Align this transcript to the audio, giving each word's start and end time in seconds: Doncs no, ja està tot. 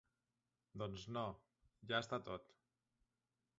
Doncs 0.81 1.03
no, 1.17 1.27
ja 1.93 2.01
està 2.07 2.21
tot. 2.33 2.51